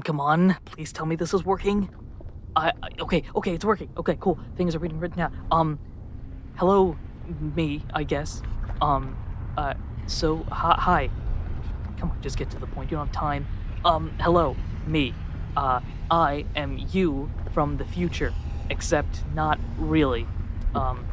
come 0.00 0.20
on. 0.20 0.56
Please 0.64 0.90
tell 0.90 1.04
me 1.04 1.16
this 1.16 1.34
is 1.34 1.44
working. 1.44 1.90
I, 2.56 2.72
I 2.82 2.88
okay, 3.00 3.24
okay, 3.36 3.52
it's 3.52 3.64
working. 3.64 3.90
Okay, 3.98 4.16
cool. 4.20 4.38
Things 4.56 4.74
are 4.74 4.78
being 4.78 4.98
written 4.98 5.18
down. 5.18 5.46
Um, 5.50 5.78
hello, 6.56 6.96
me, 7.54 7.84
I 7.92 8.02
guess. 8.04 8.40
Um, 8.80 9.14
uh, 9.58 9.74
so 10.06 10.46
hi, 10.50 10.76
hi. 10.78 11.10
Come 11.98 12.10
on, 12.10 12.22
just 12.22 12.38
get 12.38 12.50
to 12.52 12.58
the 12.58 12.66
point. 12.66 12.90
You 12.90 12.96
don't 12.96 13.08
have 13.08 13.14
time. 13.14 13.46
Um, 13.84 14.12
hello, 14.18 14.56
me. 14.86 15.14
Uh, 15.58 15.80
I 16.10 16.46
am 16.56 16.78
you 16.90 17.30
from 17.52 17.76
the 17.76 17.84
future, 17.84 18.32
except 18.70 19.22
not 19.34 19.60
really. 19.76 20.26
Um, 20.74 21.06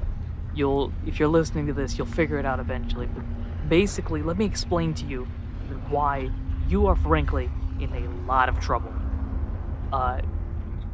you'll 0.55 0.93
if 1.05 1.19
you're 1.19 1.27
listening 1.27 1.67
to 1.67 1.73
this, 1.73 1.97
you'll 1.97 2.07
figure 2.07 2.39
it 2.39 2.45
out 2.45 2.61
eventually. 2.61 3.07
But 3.07 3.25
basically, 3.67 4.21
let 4.21 4.37
me 4.37 4.45
explain 4.45 4.93
to 4.93 5.05
you 5.05 5.25
why 5.89 6.31
you 6.69 6.87
are 6.87 6.95
frankly 6.95 7.49
in 7.79 7.91
a 7.93 8.27
lot 8.27 8.49
of 8.49 8.59
trouble. 8.59 8.93
Uh, 9.91 10.21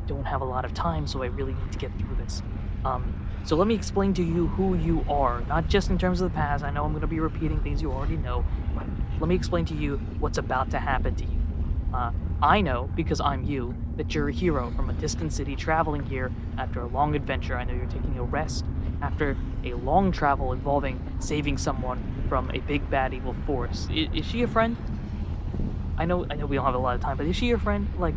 don't 0.08 0.26
have 0.26 0.42
a 0.42 0.46
lot 0.46 0.66
of 0.66 0.74
time, 0.74 1.08
so 1.08 1.24
I 1.24 1.28
really 1.28 1.54
need 1.54 1.72
to 1.72 1.78
get 1.78 1.92
through 2.00 2.16
this. 2.18 2.42
Um, 2.84 3.28
so 3.44 3.56
let 3.56 3.68
me 3.68 3.76
explain 3.76 4.14
to 4.16 4.24
you 4.24 4.48
who 4.48 4.76
you 4.76 5.06
are, 5.10 5.42
not 5.42 5.68
just 5.68 5.90
in 5.90 5.98
terms 5.98 6.22
of 6.22 6.32
the 6.32 6.36
past. 6.36 6.64
I 6.64 6.72
know 6.72 6.84
I'm 6.84 6.92
going 6.92 7.02
to 7.02 7.08
be 7.08 7.20
repeating 7.20 7.60
things 7.62 7.82
you 7.82 7.92
already 7.92 8.18
know, 8.18 8.46
but 8.76 8.86
let 9.20 9.28
me 9.28 9.36
explain 9.36 9.66
to 9.66 9.76
you 9.76 9.98
what's 10.20 10.38
about 10.38 10.72
to 10.72 10.80
happen 10.80 11.16
to 11.16 11.24
you. 11.24 11.42
Uh, 11.94 12.12
I 12.42 12.62
know, 12.62 12.90
because 12.96 13.22
I'm 13.22 13.44
you, 13.44 13.76
that 13.98 14.14
you're 14.14 14.30
a 14.30 14.34
hero 14.34 14.72
from 14.76 14.90
a 14.90 14.94
distant 14.94 15.32
city 15.32 15.56
traveling 15.56 16.04
here 16.04 16.32
after 16.58 16.82
a 16.82 16.88
long 16.88 17.16
adventure. 17.16 17.56
I 17.58 17.64
know 17.64 17.74
you're 17.74 17.86
taking 17.86 18.18
a 18.18 18.24
rest 18.24 18.66
after 19.02 19.38
a 19.64 19.74
long 19.74 20.12
travel 20.12 20.52
involving 20.52 21.00
saving 21.20 21.58
someone 21.58 22.26
from 22.28 22.52
a 22.52 22.60
big 22.60 22.90
bad 22.90 23.14
evil 23.14 23.36
force. 23.46 23.88
I- 23.90 24.10
is 24.14 24.26
she 24.26 24.42
a 24.42 24.48
friend? 24.48 24.76
I 25.98 26.06
know, 26.06 26.26
I 26.30 26.36
know 26.36 26.46
we 26.46 26.56
don't 26.56 26.66
have 26.66 26.76
a 26.76 26.80
lot 26.80 26.96
of 26.96 27.02
time, 27.02 27.18
but 27.18 27.26
is 27.26 27.36
she 27.36 27.48
your 27.48 27.58
friend? 27.58 27.88
Like, 27.98 28.16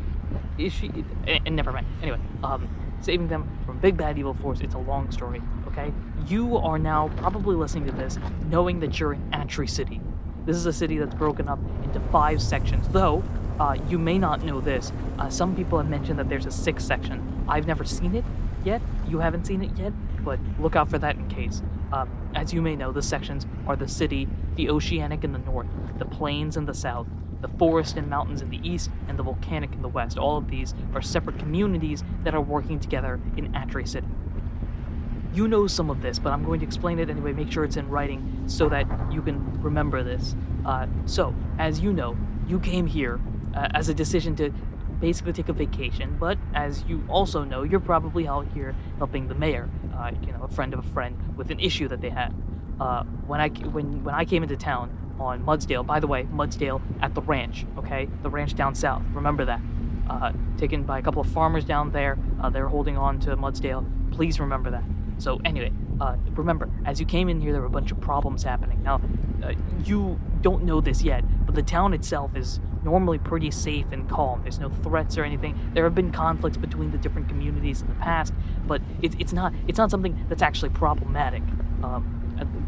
is 0.58 0.72
she? 0.72 0.88
And, 1.26 1.40
and 1.46 1.56
never 1.56 1.72
mind. 1.72 1.86
Anyway, 2.02 2.18
um, 2.42 2.68
saving 3.00 3.28
them 3.28 3.48
from 3.64 3.78
big 3.78 3.96
bad 3.96 4.18
evil 4.18 4.34
force. 4.34 4.60
It's 4.60 4.74
a 4.74 4.78
long 4.78 5.10
story. 5.10 5.40
Okay, 5.68 5.92
you 6.26 6.56
are 6.56 6.78
now 6.78 7.10
probably 7.16 7.54
listening 7.54 7.86
to 7.86 7.92
this, 7.92 8.18
knowing 8.48 8.80
that 8.80 8.98
you're 8.98 9.12
in 9.12 9.28
Atri 9.32 9.68
City. 9.68 10.00
This 10.44 10.56
is 10.56 10.66
a 10.66 10.72
city 10.72 10.98
that's 10.98 11.14
broken 11.14 11.48
up 11.48 11.58
into 11.84 12.00
five 12.10 12.42
sections. 12.42 12.88
Though, 12.88 13.22
uh, 13.60 13.76
you 13.88 13.98
may 13.98 14.18
not 14.18 14.42
know 14.44 14.60
this. 14.60 14.92
Uh, 15.18 15.28
some 15.28 15.54
people 15.54 15.78
have 15.78 15.88
mentioned 15.88 16.18
that 16.18 16.28
there's 16.28 16.46
a 16.46 16.50
sixth 16.50 16.86
section. 16.86 17.44
I've 17.48 17.66
never 17.66 17.84
seen 17.84 18.14
it 18.14 18.24
yet. 18.64 18.82
You 19.06 19.18
haven't 19.18 19.46
seen 19.46 19.62
it 19.62 19.76
yet, 19.78 19.92
but 20.24 20.38
look 20.58 20.74
out 20.74 20.88
for 20.90 20.98
that 20.98 21.16
in 21.16 21.28
case. 21.28 21.62
Um, 21.92 22.10
as 22.34 22.52
you 22.52 22.60
may 22.60 22.76
know, 22.76 22.92
the 22.92 23.02
sections 23.02 23.46
are 23.66 23.76
the 23.76 23.88
city, 23.88 24.28
the 24.56 24.68
oceanic 24.68 25.24
in 25.24 25.32
the 25.32 25.38
north, 25.38 25.66
the 25.98 26.04
plains 26.04 26.56
in 26.56 26.66
the 26.66 26.74
south, 26.74 27.06
the 27.40 27.48
forest 27.48 27.96
and 27.96 28.08
mountains 28.08 28.42
in 28.42 28.50
the 28.50 28.60
east, 28.68 28.90
and 29.08 29.18
the 29.18 29.22
volcanic 29.22 29.72
in 29.72 29.82
the 29.82 29.88
west. 29.88 30.18
All 30.18 30.36
of 30.36 30.48
these 30.48 30.74
are 30.94 31.02
separate 31.02 31.38
communities 31.38 32.02
that 32.24 32.34
are 32.34 32.40
working 32.40 32.80
together 32.80 33.20
in 33.36 33.54
Atri 33.54 33.86
City. 33.86 34.06
You 35.34 35.46
know 35.46 35.66
some 35.66 35.90
of 35.90 36.02
this, 36.02 36.18
but 36.18 36.32
I'm 36.32 36.44
going 36.44 36.60
to 36.60 36.66
explain 36.66 36.98
it 36.98 37.10
anyway, 37.10 37.32
make 37.32 37.52
sure 37.52 37.64
it's 37.64 37.76
in 37.76 37.88
writing 37.88 38.44
so 38.46 38.68
that 38.70 38.86
you 39.12 39.22
can 39.22 39.62
remember 39.62 40.02
this. 40.02 40.34
Uh, 40.64 40.86
so, 41.06 41.34
as 41.58 41.80
you 41.80 41.92
know, 41.92 42.16
you 42.48 42.58
came 42.58 42.86
here 42.86 43.20
uh, 43.54 43.68
as 43.74 43.88
a 43.88 43.94
decision 43.94 44.34
to 44.36 44.50
basically 45.00 45.32
take 45.32 45.48
a 45.48 45.52
vacation, 45.52 46.16
but 46.18 46.38
as 46.54 46.82
you 46.88 47.04
also 47.08 47.44
know, 47.44 47.62
you're 47.62 47.78
probably 47.78 48.26
out 48.26 48.46
here 48.52 48.74
helping 48.96 49.28
the 49.28 49.34
mayor, 49.34 49.68
uh, 49.94 50.10
you 50.22 50.32
know, 50.32 50.42
a 50.42 50.48
friend 50.48 50.72
of 50.74 50.80
a 50.80 50.88
friend 50.90 51.16
with 51.36 51.50
an 51.50 51.60
issue 51.60 51.86
that 51.88 52.00
they 52.00 52.10
had. 52.10 52.34
Uh, 52.80 53.04
when 53.26 53.40
I 53.40 53.48
when 53.48 54.04
when 54.04 54.14
I 54.14 54.24
came 54.24 54.42
into 54.42 54.56
town 54.56 54.90
on 55.20 55.44
Mudsdale, 55.44 55.86
by 55.86 56.00
the 56.00 56.06
way, 56.06 56.24
Mudsdale 56.24 56.80
at 57.00 57.14
the 57.14 57.22
ranch, 57.22 57.66
okay, 57.76 58.08
the 58.22 58.30
ranch 58.30 58.54
down 58.54 58.74
south. 58.74 59.02
Remember 59.12 59.44
that. 59.44 59.60
Uh, 60.08 60.32
taken 60.56 60.84
by 60.84 60.98
a 60.98 61.02
couple 61.02 61.20
of 61.20 61.28
farmers 61.28 61.64
down 61.64 61.90
there. 61.90 62.18
Uh, 62.40 62.48
they're 62.48 62.68
holding 62.68 62.96
on 62.96 63.20
to 63.20 63.36
Mudsdale. 63.36 63.84
Please 64.10 64.40
remember 64.40 64.70
that. 64.70 64.84
So 65.18 65.40
anyway, 65.44 65.72
uh, 66.00 66.16
remember, 66.30 66.70
as 66.86 67.00
you 67.00 67.06
came 67.06 67.28
in 67.28 67.40
here, 67.40 67.52
there 67.52 67.60
were 67.60 67.66
a 67.66 67.70
bunch 67.70 67.90
of 67.90 68.00
problems 68.00 68.42
happening. 68.42 68.82
Now, 68.82 69.00
uh, 69.42 69.52
you 69.84 70.18
don't 70.40 70.64
know 70.64 70.80
this 70.80 71.02
yet, 71.02 71.24
but 71.44 71.54
the 71.54 71.62
town 71.62 71.92
itself 71.92 72.36
is 72.36 72.60
normally 72.84 73.18
pretty 73.18 73.50
safe 73.50 73.86
and 73.92 74.08
calm. 74.08 74.42
There's 74.42 74.60
no 74.60 74.70
threats 74.70 75.18
or 75.18 75.24
anything. 75.24 75.58
There 75.74 75.84
have 75.84 75.94
been 75.94 76.12
conflicts 76.12 76.56
between 76.56 76.90
the 76.90 76.98
different 76.98 77.28
communities 77.28 77.82
in 77.82 77.88
the 77.88 77.94
past, 77.94 78.32
but 78.66 78.80
it, 79.02 79.20
it's 79.20 79.32
not 79.32 79.52
it's 79.66 79.78
not 79.78 79.90
something 79.90 80.24
that's 80.28 80.42
actually 80.42 80.70
problematic. 80.70 81.42
Um, 81.82 82.17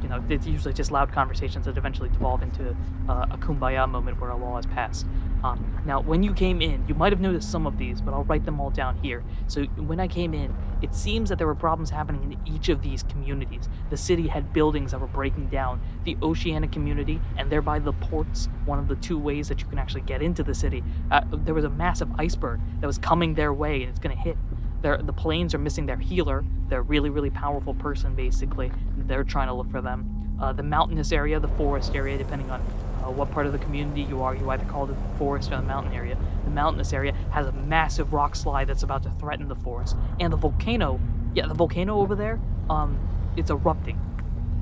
you 0.02 0.08
know, 0.08 0.22
it's 0.28 0.46
usually 0.46 0.74
just 0.74 0.90
loud 0.90 1.12
conversations 1.12 1.66
that 1.66 1.76
eventually 1.76 2.08
devolve 2.08 2.42
into 2.42 2.76
uh, 3.08 3.26
a 3.30 3.38
kumbaya 3.38 3.88
moment 3.88 4.20
where 4.20 4.30
a 4.30 4.36
law 4.36 4.58
is 4.58 4.66
passed. 4.66 5.06
Um, 5.42 5.82
now, 5.86 6.00
when 6.00 6.22
you 6.22 6.34
came 6.34 6.60
in, 6.60 6.86
you 6.86 6.94
might 6.94 7.12
have 7.12 7.20
noticed 7.20 7.50
some 7.50 7.66
of 7.66 7.78
these, 7.78 8.00
but 8.00 8.12
I'll 8.12 8.24
write 8.24 8.44
them 8.44 8.60
all 8.60 8.70
down 8.70 8.98
here. 8.98 9.24
So, 9.46 9.64
when 9.64 9.98
I 9.98 10.06
came 10.06 10.34
in, 10.34 10.54
it 10.82 10.94
seems 10.94 11.28
that 11.28 11.38
there 11.38 11.46
were 11.46 11.54
problems 11.54 11.90
happening 11.90 12.32
in 12.32 12.54
each 12.54 12.68
of 12.68 12.82
these 12.82 13.02
communities. 13.04 13.68
The 13.88 13.96
city 13.96 14.28
had 14.28 14.52
buildings 14.52 14.90
that 14.90 15.00
were 15.00 15.06
breaking 15.06 15.48
down. 15.48 15.80
The 16.04 16.16
oceanic 16.22 16.72
community, 16.72 17.20
and 17.36 17.50
thereby 17.50 17.78
the 17.78 17.92
ports, 17.92 18.48
one 18.64 18.78
of 18.78 18.88
the 18.88 18.96
two 18.96 19.18
ways 19.18 19.48
that 19.48 19.60
you 19.60 19.66
can 19.66 19.78
actually 19.78 20.02
get 20.02 20.22
into 20.22 20.42
the 20.42 20.54
city, 20.54 20.82
uh, 21.10 21.22
there 21.32 21.54
was 21.54 21.64
a 21.64 21.70
massive 21.70 22.08
iceberg 22.18 22.60
that 22.80 22.86
was 22.86 22.98
coming 22.98 23.34
their 23.34 23.52
way, 23.52 23.82
and 23.82 23.90
it's 23.90 23.98
going 23.98 24.14
to 24.14 24.22
hit 24.22 24.36
they're, 24.82 24.98
the 24.98 25.12
plains 25.12 25.54
are 25.54 25.58
missing 25.58 25.86
their 25.86 25.98
healer, 25.98 26.44
their 26.68 26.82
really, 26.82 27.10
really 27.10 27.30
powerful 27.30 27.74
person, 27.74 28.14
basically. 28.14 28.72
They're 28.96 29.24
trying 29.24 29.48
to 29.48 29.54
look 29.54 29.70
for 29.70 29.80
them. 29.80 30.36
Uh, 30.40 30.52
the 30.52 30.62
mountainous 30.62 31.12
area, 31.12 31.38
the 31.38 31.48
forest 31.48 31.94
area, 31.94 32.16
depending 32.16 32.50
on 32.50 32.60
uh, 33.04 33.10
what 33.10 33.30
part 33.30 33.46
of 33.46 33.52
the 33.52 33.58
community 33.58 34.02
you 34.02 34.22
are, 34.22 34.34
you 34.34 34.48
either 34.50 34.64
call 34.64 34.84
it 34.84 34.88
the 34.88 35.18
forest 35.18 35.52
or 35.52 35.56
the 35.56 35.62
mountain 35.62 35.92
area. 35.92 36.16
The 36.44 36.50
mountainous 36.50 36.92
area 36.92 37.12
has 37.30 37.46
a 37.46 37.52
massive 37.52 38.12
rock 38.12 38.34
slide 38.34 38.68
that's 38.68 38.82
about 38.82 39.02
to 39.02 39.10
threaten 39.12 39.48
the 39.48 39.56
forest. 39.56 39.96
And 40.18 40.32
the 40.32 40.36
volcano, 40.36 40.98
yeah, 41.34 41.46
the 41.46 41.54
volcano 41.54 41.98
over 41.98 42.14
there, 42.14 42.40
um, 42.70 42.98
it's 43.36 43.50
erupting. 43.50 44.00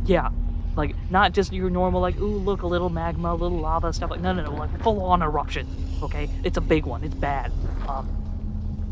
Yeah, 0.05 0.31
like 0.77 0.95
not 1.11 1.33
just 1.33 1.53
your 1.53 1.71
normal 1.71 2.01
like 2.01 2.19
ooh 2.19 2.39
look 2.39 2.63
a 2.63 2.67
little 2.67 2.89
magma, 2.89 3.33
a 3.33 3.35
little 3.35 3.59
lava 3.59 3.93
stuff 3.93 4.11
like 4.11 4.21
no 4.21 4.33
no 4.33 4.45
no 4.45 4.53
like 4.53 4.83
full 4.83 5.03
on 5.03 5.23
eruption. 5.23 5.67
Okay, 6.03 6.31
it's 6.45 6.57
a 6.57 6.61
big 6.61 6.87
one. 6.87 7.03
It's 7.05 7.15
bad. 7.15 7.53
Um, 7.89 8.09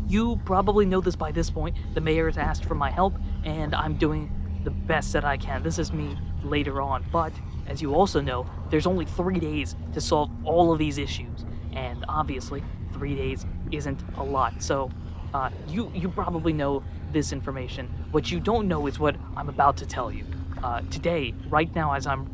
you 0.07 0.39
probably 0.45 0.85
know 0.85 1.01
this 1.01 1.15
by 1.15 1.31
this 1.31 1.49
point. 1.49 1.75
The 1.93 2.01
mayor 2.01 2.27
has 2.27 2.37
asked 2.37 2.65
for 2.65 2.75
my 2.75 2.89
help, 2.89 3.13
and 3.43 3.75
I'm 3.75 3.95
doing 3.95 4.31
the 4.63 4.71
best 4.71 5.13
that 5.13 5.25
I 5.25 5.37
can. 5.37 5.63
This 5.63 5.79
is 5.79 5.91
me 5.91 6.17
later 6.43 6.81
on, 6.81 7.05
but 7.11 7.33
as 7.67 7.81
you 7.81 7.93
also 7.93 8.21
know, 8.21 8.49
there's 8.69 8.87
only 8.87 9.05
three 9.05 9.39
days 9.39 9.75
to 9.93 10.01
solve 10.01 10.29
all 10.45 10.71
of 10.71 10.79
these 10.79 10.97
issues, 10.97 11.45
and 11.73 12.05
obviously, 12.07 12.63
three 12.93 13.15
days 13.15 13.45
isn't 13.71 14.01
a 14.17 14.23
lot. 14.23 14.61
So, 14.61 14.89
uh, 15.33 15.49
you 15.67 15.91
you 15.93 16.09
probably 16.09 16.53
know 16.53 16.83
this 17.11 17.33
information. 17.33 17.87
What 18.11 18.31
you 18.31 18.39
don't 18.39 18.67
know 18.67 18.87
is 18.87 18.99
what 18.99 19.15
I'm 19.35 19.49
about 19.49 19.77
to 19.77 19.85
tell 19.85 20.11
you. 20.11 20.25
Uh, 20.63 20.81
today, 20.89 21.33
right 21.49 21.73
now, 21.75 21.93
as 21.93 22.07
I'm 22.07 22.27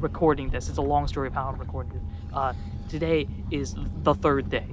recording 0.00 0.50
this, 0.50 0.68
it's 0.68 0.78
a 0.78 0.82
long 0.82 1.08
story 1.08 1.28
of 1.28 1.34
how 1.34 1.48
I'm 1.48 1.58
recording 1.58 1.92
it. 1.92 2.02
Uh, 2.34 2.52
today 2.88 3.26
is 3.50 3.74
the 4.02 4.14
third 4.14 4.50
day. 4.50 4.66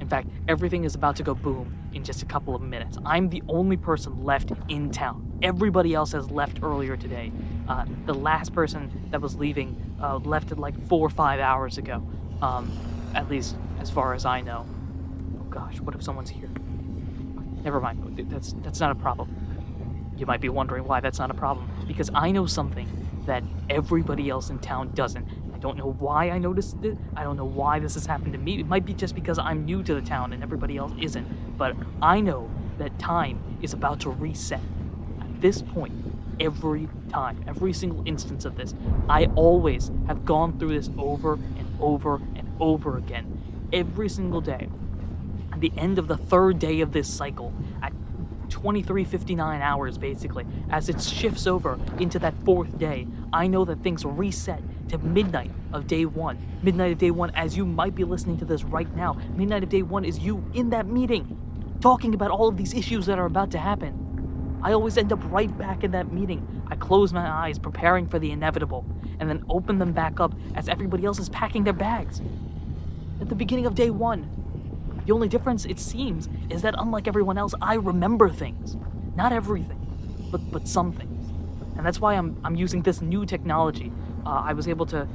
In 0.00 0.08
fact, 0.08 0.28
everything 0.48 0.84
is 0.84 0.94
about 0.96 1.16
to 1.16 1.22
go 1.22 1.34
boom 1.34 1.83
in 1.94 2.04
just 2.04 2.22
a 2.22 2.26
couple 2.26 2.54
of 2.54 2.62
minutes. 2.62 2.98
I'm 3.06 3.30
the 3.30 3.42
only 3.48 3.76
person 3.76 4.24
left 4.24 4.52
in 4.68 4.90
town. 4.90 5.38
Everybody 5.42 5.94
else 5.94 6.12
has 6.12 6.30
left 6.30 6.60
earlier 6.62 6.96
today. 6.96 7.32
Uh, 7.68 7.86
the 8.06 8.14
last 8.14 8.52
person 8.52 9.08
that 9.10 9.20
was 9.20 9.36
leaving 9.36 9.80
uh, 10.02 10.16
left 10.18 10.52
it 10.52 10.58
like 10.58 10.74
four 10.88 11.06
or 11.06 11.10
five 11.10 11.40
hours 11.40 11.78
ago. 11.78 12.06
Um, 12.42 12.70
at 13.14 13.30
least 13.30 13.56
as 13.80 13.90
far 13.90 14.12
as 14.14 14.26
I 14.26 14.40
know. 14.40 14.66
Oh 15.40 15.44
gosh, 15.44 15.80
what 15.80 15.94
if 15.94 16.02
someone's 16.02 16.30
here? 16.30 16.50
Never 17.62 17.80
mind. 17.80 18.28
That's 18.30 18.52
that's 18.54 18.80
not 18.80 18.90
a 18.90 18.94
problem. 18.94 19.34
You 20.16 20.26
might 20.26 20.40
be 20.40 20.48
wondering 20.48 20.84
why 20.84 21.00
that's 21.00 21.18
not 21.18 21.30
a 21.30 21.34
problem. 21.34 21.70
Because 21.86 22.10
I 22.14 22.30
know 22.30 22.46
something 22.46 22.88
that 23.26 23.42
everybody 23.70 24.28
else 24.28 24.50
in 24.50 24.58
town 24.58 24.90
doesn't. 24.94 25.26
Don't 25.64 25.78
know 25.78 25.92
why 25.98 26.28
I 26.28 26.36
noticed 26.36 26.84
it. 26.84 26.98
I 27.16 27.22
don't 27.22 27.38
know 27.38 27.46
why 27.46 27.78
this 27.78 27.94
has 27.94 28.04
happened 28.04 28.34
to 28.34 28.38
me. 28.38 28.60
It 28.60 28.66
might 28.66 28.84
be 28.84 28.92
just 28.92 29.14
because 29.14 29.38
I'm 29.38 29.64
new 29.64 29.82
to 29.82 29.94
the 29.94 30.02
town 30.02 30.34
and 30.34 30.42
everybody 30.42 30.76
else 30.76 30.92
isn't. 31.00 31.56
But 31.56 31.74
I 32.02 32.20
know 32.20 32.50
that 32.76 32.98
time 32.98 33.38
is 33.62 33.72
about 33.72 34.00
to 34.00 34.10
reset. 34.10 34.60
At 35.22 35.40
this 35.40 35.62
point, 35.62 35.94
every 36.38 36.90
time, 37.08 37.42
every 37.48 37.72
single 37.72 38.06
instance 38.06 38.44
of 38.44 38.56
this, 38.56 38.74
I 39.08 39.24
always 39.36 39.90
have 40.06 40.26
gone 40.26 40.58
through 40.58 40.74
this 40.78 40.90
over 40.98 41.32
and 41.32 41.66
over 41.80 42.16
and 42.16 42.46
over 42.60 42.98
again. 42.98 43.40
Every 43.72 44.10
single 44.10 44.42
day. 44.42 44.68
At 45.50 45.60
the 45.60 45.72
end 45.78 45.98
of 45.98 46.08
the 46.08 46.18
third 46.18 46.58
day 46.58 46.82
of 46.82 46.92
this 46.92 47.08
cycle, 47.08 47.54
at 47.80 47.94
2359 48.50 49.62
hours 49.62 49.96
basically 49.96 50.44
as 50.68 50.90
it 50.90 51.00
shifts 51.00 51.46
over 51.46 51.78
into 51.98 52.18
that 52.18 52.34
fourth 52.44 52.78
day 52.78 53.06
i 53.32 53.46
know 53.46 53.64
that 53.64 53.82
things 53.82 54.04
reset 54.04 54.62
to 54.88 54.98
midnight 54.98 55.50
of 55.72 55.86
day 55.86 56.04
one 56.06 56.38
midnight 56.62 56.92
of 56.92 56.98
day 56.98 57.10
one 57.10 57.30
as 57.34 57.56
you 57.56 57.66
might 57.66 57.94
be 57.94 58.04
listening 58.04 58.38
to 58.38 58.44
this 58.44 58.64
right 58.64 58.94
now 58.96 59.16
midnight 59.36 59.62
of 59.62 59.68
day 59.68 59.82
one 59.82 60.04
is 60.04 60.18
you 60.20 60.44
in 60.54 60.70
that 60.70 60.86
meeting 60.86 61.38
talking 61.80 62.14
about 62.14 62.30
all 62.30 62.48
of 62.48 62.56
these 62.56 62.74
issues 62.74 63.06
that 63.06 63.18
are 63.18 63.26
about 63.26 63.50
to 63.50 63.58
happen 63.58 64.58
i 64.62 64.72
always 64.72 64.98
end 64.98 65.12
up 65.12 65.20
right 65.32 65.56
back 65.58 65.84
in 65.84 65.92
that 65.92 66.12
meeting 66.12 66.46
i 66.68 66.76
close 66.76 67.12
my 67.12 67.28
eyes 67.28 67.58
preparing 67.58 68.06
for 68.08 68.18
the 68.18 68.30
inevitable 68.30 68.84
and 69.20 69.30
then 69.30 69.44
open 69.48 69.78
them 69.78 69.92
back 69.92 70.20
up 70.20 70.34
as 70.54 70.68
everybody 70.68 71.04
else 71.04 71.18
is 71.18 71.28
packing 71.30 71.64
their 71.64 71.72
bags 71.74 72.22
at 73.20 73.28
the 73.28 73.34
beginning 73.36 73.66
of 73.66 73.74
day 73.74 73.90
one 73.90 74.30
The 75.06 75.12
only 75.12 75.28
difference, 75.28 75.66
it 75.66 75.80
seems, 75.80 76.28
is 76.50 76.62
that 76.62 76.74
unlike 76.78 77.08
everyone 77.08 77.38
else, 77.38 77.54
I 77.60 77.74
remember 77.74 78.30
things. 78.30 78.76
Not 79.16 79.32
everything, 79.32 79.80
but 80.30 80.50
but 80.50 80.68
some 80.68 80.92
things. 80.92 81.32
And 81.76 81.86
that's 81.86 82.00
why 82.00 82.14
I'm 82.14 82.38
I'm 82.44 82.56
using 82.56 82.82
this 82.82 83.02
new 83.02 83.26
technology. 83.26 83.92
Uh, 84.26 84.42
I 84.46 84.52
was 84.52 84.68
able 84.68 84.86
to. 84.86 85.08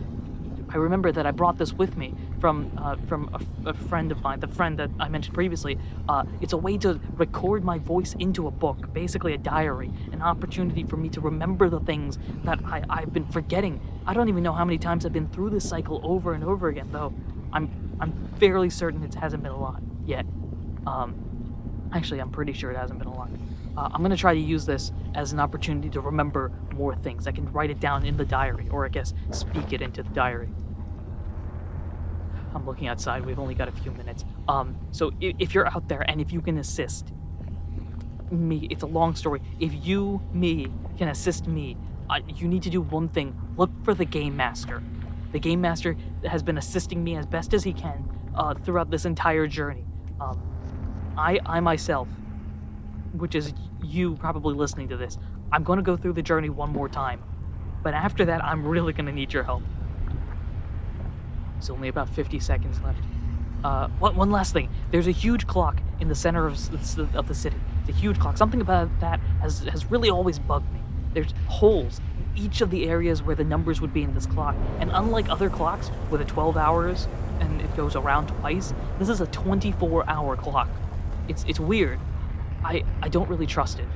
I 0.71 0.77
remember 0.77 1.11
that 1.11 1.25
I 1.25 1.31
brought 1.31 1.57
this 1.57 1.73
with 1.73 1.97
me 1.97 2.13
from 2.39 2.71
uh, 2.77 2.95
from 3.07 3.35
a 3.65 3.73
friend 3.73 4.11
of 4.11 4.21
mine, 4.21 4.39
the 4.39 4.47
friend 4.47 4.77
that 4.77 4.91
I 4.99 5.09
mentioned 5.09 5.33
previously. 5.33 5.79
Uh, 6.07 6.25
it's 6.41 6.53
a 6.53 6.57
way 6.57 6.77
to 6.77 6.99
record 7.15 7.63
my 7.63 7.79
voice 7.79 8.13
into 8.19 8.45
a 8.45 8.51
book, 8.51 8.93
basically 8.93 9.33
a 9.33 9.37
diary, 9.37 9.91
an 10.11 10.21
opportunity 10.21 10.83
for 10.83 10.95
me 10.97 11.09
to 11.09 11.21
remember 11.21 11.69
the 11.69 11.79
things 11.79 12.19
that 12.43 12.59
I, 12.65 12.83
I've 12.87 13.11
been 13.11 13.25
forgetting. 13.25 13.81
I 14.05 14.13
don't 14.13 14.29
even 14.29 14.43
know 14.43 14.53
how 14.53 14.63
many 14.63 14.77
times 14.77 15.05
I've 15.07 15.13
been 15.13 15.29
through 15.29 15.49
this 15.49 15.67
cycle 15.67 16.01
over 16.03 16.33
and 16.33 16.43
over 16.43 16.67
again, 16.67 16.89
though. 16.91 17.13
I'm 17.51 17.97
I'm 17.99 18.13
fairly 18.39 18.69
certain 18.69 19.03
it 19.03 19.15
hasn't 19.15 19.41
been 19.41 19.51
a 19.51 19.59
lot 19.59 19.81
yet. 20.05 20.25
Um, 20.85 21.89
actually, 21.93 22.19
I'm 22.19 22.29
pretty 22.29 22.53
sure 22.53 22.71
it 22.71 22.77
hasn't 22.77 22.99
been 22.99 23.07
a 23.07 23.15
lot. 23.15 23.29
Uh, 23.79 23.87
I'm 23.93 24.01
gonna 24.01 24.17
try 24.17 24.33
to 24.33 24.39
use 24.39 24.65
this 24.65 24.91
as 25.15 25.31
an 25.31 25.39
opportunity 25.39 25.89
to 25.91 26.01
remember 26.01 26.51
more 26.75 26.97
things. 26.97 27.27
I 27.27 27.31
can 27.31 27.49
write 27.53 27.69
it 27.69 27.79
down 27.79 28.05
in 28.05 28.17
the 28.17 28.25
diary, 28.25 28.67
or 28.71 28.85
I 28.85 28.89
guess 28.89 29.13
speak 29.31 29.71
it 29.71 29.81
into 29.81 30.03
the 30.03 30.09
diary. 30.09 30.49
I'm 32.53 32.65
looking 32.65 32.89
outside. 32.89 33.25
We've 33.25 33.39
only 33.39 33.55
got 33.55 33.69
a 33.69 33.71
few 33.71 33.91
minutes. 33.91 34.25
Um, 34.49 34.75
so 34.91 35.11
if, 35.21 35.33
if 35.39 35.55
you're 35.55 35.67
out 35.67 35.87
there 35.87 36.01
and 36.09 36.19
if 36.19 36.33
you 36.33 36.41
can 36.41 36.57
assist 36.57 37.13
me, 38.29 38.67
it's 38.69 38.83
a 38.83 38.87
long 38.87 39.15
story. 39.15 39.41
If 39.61 39.71
you, 39.85 40.21
me, 40.33 40.67
can 40.97 41.07
assist 41.07 41.47
me, 41.47 41.77
uh, 42.09 42.19
you 42.27 42.49
need 42.49 42.63
to 42.63 42.69
do 42.69 42.81
one 42.81 43.07
thing. 43.07 43.39
Look 43.55 43.71
for 43.85 43.93
the 43.93 44.03
game 44.03 44.35
master. 44.35 44.83
The 45.31 45.39
game 45.39 45.61
master 45.61 45.95
has 46.25 46.43
been 46.43 46.57
assisting 46.57 47.01
me 47.01 47.15
as 47.15 47.25
best 47.25 47.53
as 47.53 47.63
he 47.63 47.71
can 47.71 48.03
uh, 48.35 48.55
throughout 48.55 48.89
this 48.89 49.05
entire 49.05 49.47
journey. 49.47 49.85
Um, 50.19 50.41
I, 51.17 51.39
I 51.45 51.59
myself, 51.61 52.09
which 53.19 53.35
is 53.35 53.53
you 53.83 54.15
probably 54.15 54.55
listening 54.55 54.89
to 54.89 54.97
this, 54.97 55.17
I'm 55.51 55.63
going 55.63 55.77
to 55.77 55.83
go 55.83 55.95
through 55.95 56.13
the 56.13 56.21
journey 56.21 56.49
one 56.49 56.71
more 56.71 56.89
time. 56.89 57.23
But 57.83 57.93
after 57.93 58.25
that, 58.25 58.43
I'm 58.43 58.65
really 58.65 58.93
going 58.93 59.05
to 59.05 59.11
need 59.11 59.33
your 59.33 59.43
help. 59.43 59.63
There's 61.53 61.69
only 61.69 61.87
about 61.87 62.09
50 62.09 62.39
seconds 62.39 62.79
left. 62.81 63.03
Uh, 63.63 63.89
one, 63.99 64.15
one 64.15 64.31
last 64.31 64.53
thing. 64.53 64.69
There's 64.91 65.07
a 65.07 65.11
huge 65.11 65.45
clock 65.47 65.81
in 65.99 66.07
the 66.07 66.15
center 66.15 66.45
of, 66.45 67.15
of 67.15 67.27
the 67.27 67.35
city. 67.35 67.57
It's 67.81 67.89
a 67.89 67.99
huge 67.99 68.19
clock. 68.19 68.37
Something 68.37 68.61
about 68.61 68.87
that 69.01 69.19
has, 69.41 69.59
has 69.59 69.89
really 69.91 70.09
always 70.09 70.39
bugged 70.39 70.71
me. 70.73 70.79
There's 71.13 71.33
holes 71.47 71.99
in 72.35 72.45
each 72.45 72.61
of 72.61 72.69
the 72.69 72.87
areas 72.87 73.21
where 73.21 73.35
the 73.35 73.43
numbers 73.43 73.81
would 73.81 73.93
be 73.93 74.03
in 74.03 74.13
this 74.13 74.25
clock. 74.25 74.55
And 74.79 74.91
unlike 74.93 75.29
other 75.29 75.49
clocks, 75.49 75.91
with 76.09 76.21
a 76.21 76.25
12 76.25 76.55
hours 76.55 77.07
and 77.39 77.61
it 77.61 77.75
goes 77.75 77.95
around 77.95 78.27
twice, 78.27 78.73
this 78.97 79.09
is 79.09 79.19
a 79.19 79.27
24 79.27 80.09
hour 80.09 80.37
clock. 80.37 80.69
It's, 81.27 81.43
it's 81.47 81.59
weird. 81.59 81.99
I, 82.63 82.83
I 83.01 83.09
don't 83.09 83.29
really 83.29 83.45
trust 83.45 83.79
it. 83.79 83.87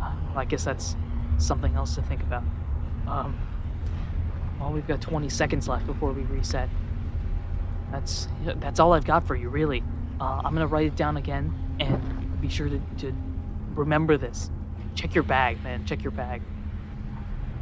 Uh, 0.00 0.14
I 0.36 0.44
guess 0.44 0.64
that's 0.64 0.96
something 1.38 1.74
else 1.74 1.94
to 1.94 2.02
think 2.02 2.22
about. 2.22 2.42
Um, 3.06 3.38
well, 4.58 4.72
we've 4.72 4.86
got 4.86 5.00
20 5.00 5.28
seconds 5.28 5.68
left 5.68 5.86
before 5.86 6.12
we 6.12 6.22
reset. 6.22 6.68
That's 7.90 8.28
that's 8.42 8.80
all 8.80 8.92
I've 8.92 9.04
got 9.04 9.26
for 9.26 9.36
you, 9.36 9.48
really. 9.48 9.84
Uh, 10.20 10.40
I'm 10.44 10.52
gonna 10.52 10.66
write 10.66 10.86
it 10.86 10.96
down 10.96 11.16
again 11.16 11.54
and 11.78 12.40
be 12.40 12.48
sure 12.48 12.68
to, 12.68 12.80
to 12.98 13.14
remember 13.74 14.16
this. 14.16 14.50
Check 14.94 15.14
your 15.14 15.24
bag, 15.24 15.62
man. 15.62 15.84
Check 15.84 16.02
your 16.02 16.10
bag. 16.10 16.42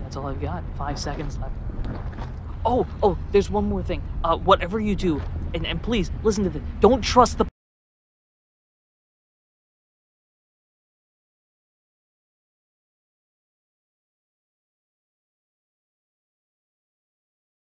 That's 0.03 0.17
all 0.17 0.27
I've 0.27 0.41
got. 0.41 0.63
Five 0.77 0.99
seconds 0.99 1.39
left. 1.39 1.55
Oh, 2.65 2.87
oh, 3.03 3.19
there's 3.33 3.51
one 3.51 3.69
more 3.69 3.83
thing. 3.83 4.03
Uh, 4.23 4.37
whatever 4.37 4.79
you 4.79 4.95
do, 4.95 5.21
and, 5.55 5.67
and 5.67 5.83
please 5.83 6.11
listen 6.23 6.45
to 6.45 6.51
this. 6.51 6.63
Don't 6.81 7.03
trust 7.03 7.39
the 7.39 7.52